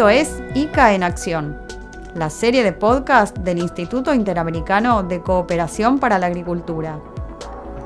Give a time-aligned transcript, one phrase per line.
[0.00, 1.58] Esto es ICA en Acción,
[2.14, 6.98] la serie de podcast del Instituto Interamericano de Cooperación para la Agricultura.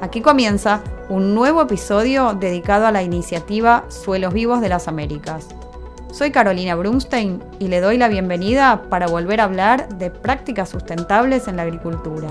[0.00, 5.48] Aquí comienza un nuevo episodio dedicado a la iniciativa Suelos Vivos de las Américas.
[6.12, 11.48] Soy Carolina Brunstein y le doy la bienvenida para volver a hablar de prácticas sustentables
[11.48, 12.28] en la agricultura.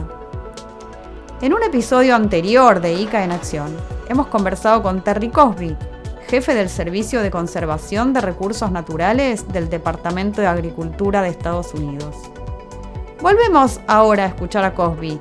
[1.41, 3.75] En un episodio anterior de ICA en Acción,
[4.07, 5.75] hemos conversado con Terry Cosby,
[6.33, 12.15] jefe del Servicio de Conservación de Recursos Naturales del Departamento de Agricultura de Estados Unidos.
[13.21, 15.19] Volvemos ahora a escuchar a Cosby,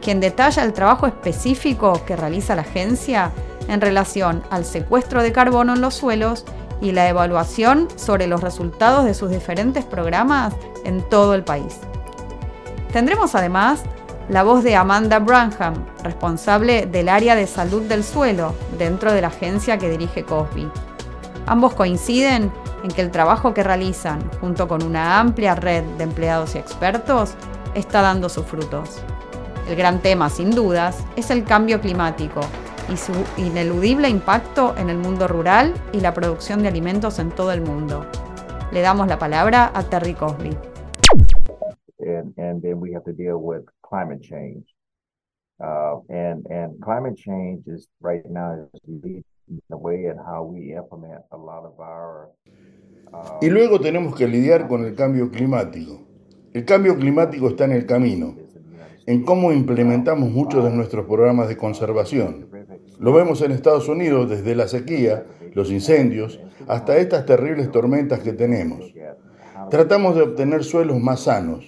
[0.00, 3.32] quien detalla el trabajo específico que realiza la agencia
[3.68, 6.46] en relación al secuestro de carbono en los suelos
[6.80, 10.54] y la evaluación sobre los resultados de sus diferentes programas
[10.86, 11.80] en todo el país.
[12.94, 13.82] Tendremos además
[14.28, 19.28] la voz de Amanda Branham, responsable del área de salud del suelo dentro de la
[19.28, 20.68] agencia que dirige Cosby.
[21.46, 22.50] Ambos coinciden
[22.82, 27.34] en que el trabajo que realizan, junto con una amplia red de empleados y expertos,
[27.74, 29.00] está dando sus frutos.
[29.68, 32.40] El gran tema, sin dudas, es el cambio climático
[32.92, 37.52] y su ineludible impacto en el mundo rural y la producción de alimentos en todo
[37.52, 38.06] el mundo.
[38.72, 40.56] Le damos la palabra a Terry Cosby.
[43.88, 44.64] Climate change.
[45.58, 46.44] Uh, and,
[46.82, 48.68] climate change is right now
[49.70, 52.28] the way in how we implement a lot of our
[53.12, 56.02] uh, y luego tenemos que lidiar con el cambio climático.
[56.52, 58.34] El cambio climático está en el camino,
[59.06, 62.48] en cómo implementamos muchos de nuestros programas de conservación.
[62.98, 68.32] Lo vemos en Estados Unidos desde la sequía, los incendios, hasta estas terribles tormentas que
[68.32, 68.92] tenemos.
[69.70, 71.64] Tratamos de obtener suelos más sanos.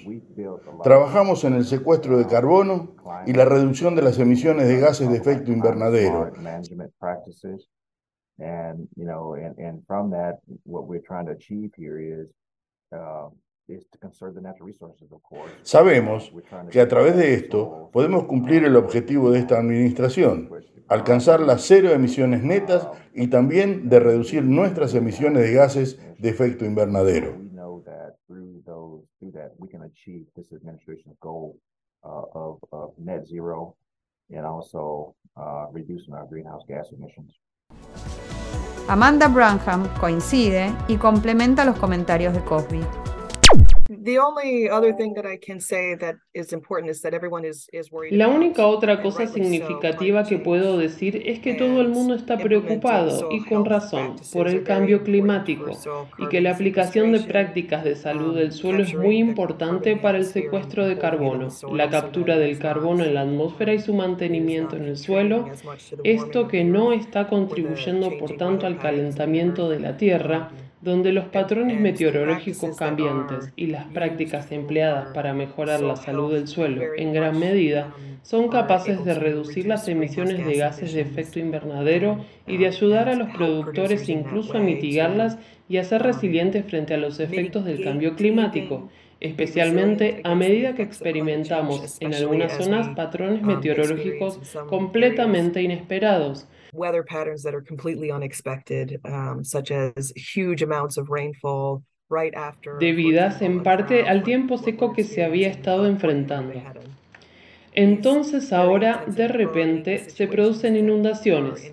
[0.83, 2.95] Trabajamos en el secuestro de carbono
[3.27, 6.33] y la reducción de las emisiones de gases de efecto invernadero.
[15.63, 16.33] Sabemos
[16.71, 20.51] que a través de esto podemos cumplir el objetivo de esta administración,
[20.89, 26.65] alcanzar las cero emisiones netas y también de reducir nuestras emisiones de gases de efecto
[26.65, 27.37] invernadero.
[28.09, 31.57] that through those through that we can achieve this administration's goal
[32.05, 33.77] uh, of, of net zero
[34.31, 37.33] and also uh, reducing our greenhouse gas emissions.
[38.89, 42.81] Amanda Branham coincide y complementa los comentarios de Cosby.
[48.11, 53.31] La única otra cosa significativa que puedo decir es que todo el mundo está preocupado
[53.33, 55.71] y con razón por el cambio climático
[56.19, 60.27] y que la aplicación de prácticas de salud del suelo es muy importante para el
[60.27, 64.99] secuestro de carbono, la captura del carbono en la atmósfera y su mantenimiento en el
[64.99, 65.49] suelo,
[66.05, 70.51] esto que no está contribuyendo por tanto al calentamiento de la Tierra,
[70.81, 76.83] donde los patrones meteorológicos cambiantes y las prácticas empleadas para mejorar la salud del suelo
[76.97, 82.59] en gran medida son capaces de reducir las emisiones de gases de efecto invernadero y
[82.59, 87.19] de ayudar a los productores incluso a mitigarlas y a ser resilientes frente a los
[87.21, 88.89] efectos del cambio climático,
[89.21, 97.55] especialmente a medida que experimentamos en algunas zonas patrones meteorológicos completamente inesperados weather patterns that
[97.55, 102.79] are completely unexpected, um, such as huge amounts of rainfall right after.
[102.79, 106.55] Debidas en parte al tiempo seco que se había estado enfrentando.
[107.75, 111.73] Entonces ahora, de repente, se producen inundaciones.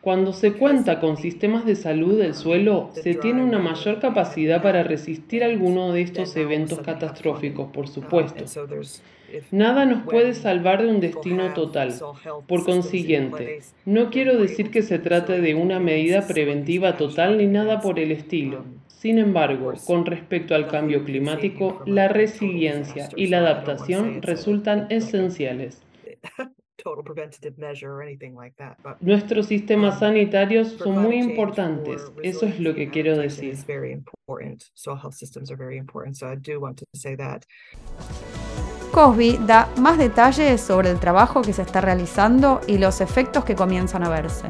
[0.00, 4.82] Cuando se cuenta con sistemas de salud del suelo, se tiene una mayor capacidad para
[4.82, 8.44] resistir alguno de estos eventos catastróficos, por supuesto.
[9.50, 11.94] Nada nos puede salvar de un destino total.
[12.46, 17.80] Por consiguiente, no quiero decir que se trate de una medida preventiva total ni nada
[17.80, 18.64] por el estilo.
[18.88, 25.82] Sin embargo, con respecto al cambio climático, la resiliencia y la adaptación resultan esenciales.
[29.00, 33.56] Nuestros sistemas sanitarios son muy importantes, eso es lo que quiero decir.
[38.94, 43.56] Cosby da más detalles sobre el trabajo que se está realizando y los efectos que
[43.56, 44.46] comienzan a verse.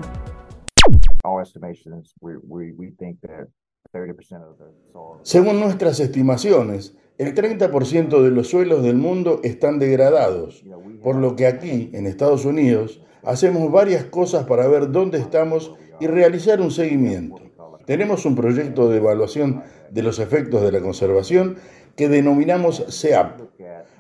[5.23, 10.63] Según nuestras estimaciones, el 30% de los suelos del mundo están degradados,
[11.03, 16.07] por lo que aquí, en Estados Unidos, hacemos varias cosas para ver dónde estamos y
[16.07, 17.41] realizar un seguimiento.
[17.87, 21.57] Tenemos un proyecto de evaluación de los efectos de la conservación
[21.97, 23.41] que denominamos CEAP.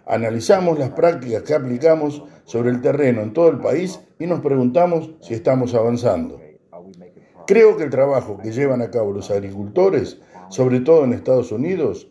[0.06, 5.10] Analizamos las prácticas que aplicamos sobre el terreno en todo el país y nos preguntamos
[5.20, 6.40] si estamos avanzando.
[7.46, 10.18] Creo que el trabajo que llevan a cabo los agricultores
[10.48, 12.08] sobre todo en Estados Unidos,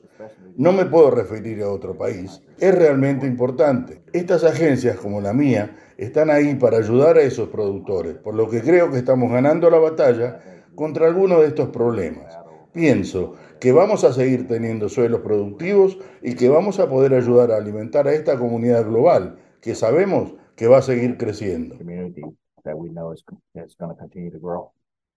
[0.58, 4.02] no me puedo referir a otro país, es realmente importante.
[4.12, 8.62] Estas agencias como la mía están ahí para ayudar a esos productores, por lo que
[8.62, 10.40] creo que estamos ganando la batalla
[10.76, 12.38] contra algunos de estos problemas.
[12.74, 17.58] Pienso que vamos a seguir teniendo suelos productivos y que vamos a poder ayudar a
[17.58, 21.76] alimentar a esta comunidad global que sabemos que va a seguir creciendo.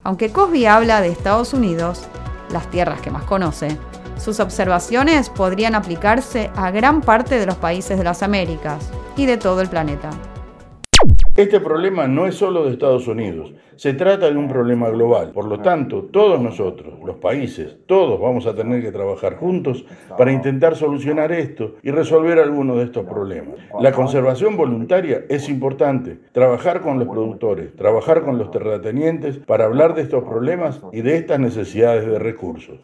[0.02, 2.06] Aunque Cosby habla de Estados Unidos,
[2.50, 3.68] las tierras que más conoce,
[4.18, 9.38] sus observaciones podrían aplicarse a gran parte de los países de las Américas y de
[9.38, 10.10] todo el planeta.
[11.36, 15.32] Este problema no es solo de Estados Unidos, se trata de un problema global.
[15.32, 19.84] Por lo tanto, todos nosotros, los países, todos vamos a tener que trabajar juntos
[20.16, 23.56] para intentar solucionar esto y resolver algunos de estos problemas.
[23.82, 29.94] La conservación voluntaria es importante, trabajar con los productores, trabajar con los terratenientes para hablar
[29.94, 32.78] de estos problemas y de estas necesidades de recursos.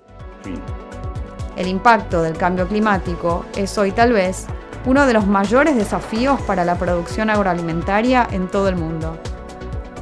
[1.56, 4.46] El impacto del cambio climático es hoy tal vez
[4.84, 9.16] uno de los mayores desafíos para la producción agroalimentaria en todo el mundo.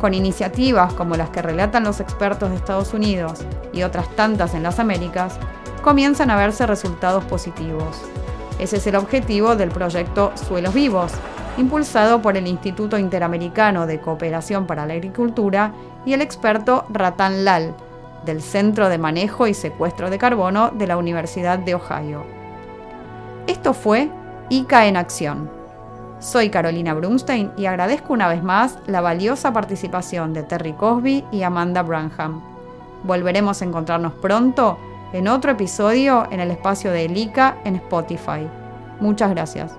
[0.01, 3.41] Con iniciativas como las que relatan los expertos de Estados Unidos
[3.73, 5.39] y otras tantas en las Américas,
[5.83, 8.01] comienzan a verse resultados positivos.
[8.59, 11.13] Ese es el objetivo del proyecto Suelos Vivos,
[11.59, 15.73] impulsado por el Instituto Interamericano de Cooperación para la Agricultura
[16.07, 17.75] y el experto Ratan Lal,
[18.25, 22.25] del Centro de Manejo y Secuestro de Carbono de la Universidad de Ohio.
[23.47, 24.11] Esto fue
[24.53, 25.49] ICA en Acción.
[26.19, 31.45] Soy Carolina Brunstein y agradezco una vez más la valiosa participación de Terry Cosby y
[31.45, 32.43] Amanda Branham.
[33.05, 34.77] Volveremos a encontrarnos pronto
[35.13, 38.49] en otro episodio en el espacio de ICA en Spotify.
[38.99, 39.73] Muchas gracias.